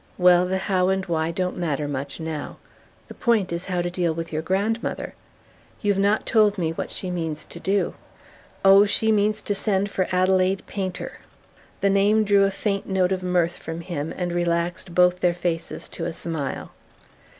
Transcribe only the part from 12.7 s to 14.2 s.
note of mirth from him